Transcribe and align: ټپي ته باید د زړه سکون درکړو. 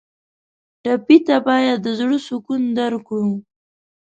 ټپي 0.83 1.17
ته 1.27 1.35
باید 1.47 1.77
د 1.81 1.87
زړه 1.99 2.17
سکون 2.27 2.61
درکړو. 2.77 3.29